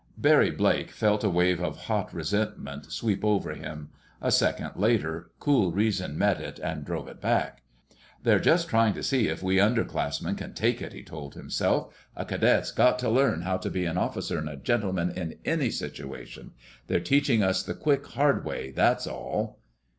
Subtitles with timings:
[0.17, 3.89] Barry Blake felt a wave of hot resentment sweep over him.
[4.19, 7.61] A second later cool reason met it and drove it back.
[8.23, 11.93] "They're just trying to see if we underclassmen can take it," he told himself.
[12.15, 15.69] "A cadet's got to learn how to be an officer and a gentleman, in any
[15.69, 16.53] situation.
[16.87, 19.59] They're teaching us the quick, hard way, that's all!"